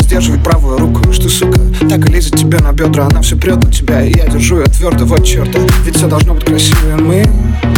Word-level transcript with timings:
сдерживать 0.00 0.42
правую 0.42 0.78
руку 0.78 1.12
Что, 1.12 1.28
сука, 1.28 1.60
так 1.88 2.08
и 2.08 2.12
лезет 2.12 2.36
тебе 2.36 2.58
на 2.58 2.72
бедра. 2.72 3.06
Она 3.06 3.22
все 3.22 3.36
прет 3.36 3.62
на 3.62 3.70
тебя, 3.70 4.02
и 4.02 4.12
я 4.16 4.26
держу 4.26 4.58
ее 4.58 4.66
твердо 4.66 5.04
Вот 5.04 5.24
черта, 5.24 5.58
ведь 5.84 5.96
все 5.96 6.08
должно 6.08 6.34
быть 6.34 6.44
красиво 6.44 6.98
И 6.98 7.00
мы 7.00 7.24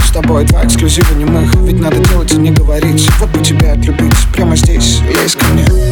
с 0.05 0.11
тобой 0.11 0.45
два 0.45 0.65
эксклюзива 0.65 1.15
немых. 1.15 1.55
Ведь 1.63 1.81
надо 1.81 1.97
делать 2.09 2.33
и 2.33 2.37
не 2.37 2.51
говорить. 2.51 3.09
Вот 3.19 3.31
бы 3.31 3.45
тебя 3.45 3.73
отлюбить. 3.73 4.15
Прямо 4.35 4.57
здесь, 4.57 5.01
лезь 5.09 5.35
ко 5.35 5.45
мне 5.47 5.92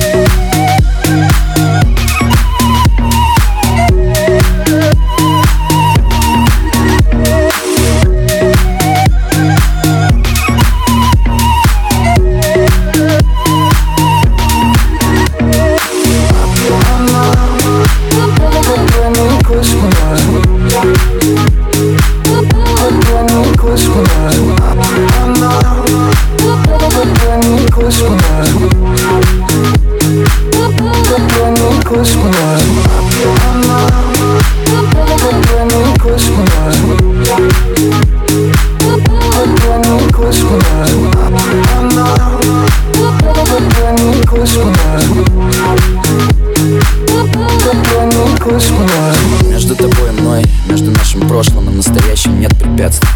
Между 49.48 49.75
тобой 49.75 50.09
и 50.09 50.21
мной, 50.21 50.44
между 50.69 50.91
нашим 50.91 51.21
прошлым 51.28 51.71
и 51.71 51.75
настоящим 51.75 52.41
нет 52.41 52.56
препятствий. 52.59 53.09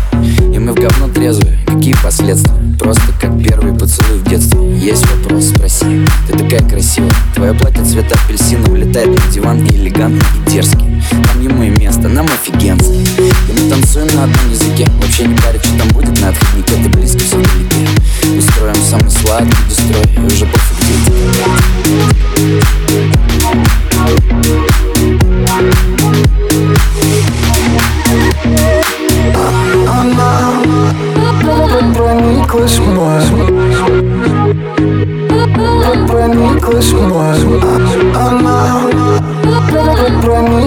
И 0.54 0.58
мы 0.58 0.72
в 0.72 0.74
говно 0.74 1.08
трезвые, 1.08 1.58
какие 1.66 1.94
последствия? 2.02 2.54
Просто 2.78 3.02
как 3.20 3.40
первый 3.42 3.72
поцелуй 3.72 4.18
в 4.18 4.28
детстве. 4.28 4.60
Есть 4.76 5.06
вопрос, 5.10 5.46
спроси, 5.46 6.04
ты 6.28 6.38
такая 6.38 6.68
красивая. 6.68 7.12
Твое 7.34 7.54
платье 7.54 7.84
цвета 7.84 8.16
апельсина 8.24 8.70
улетает 8.70 9.08
на 9.08 9.32
диван 9.32 9.64
и 9.64 9.76
элегантный 9.76 10.26
и 10.46 10.50
дерзкий 10.50 10.93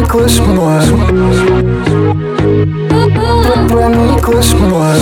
Christmas. 0.08 0.88
Christmas. 4.22 5.02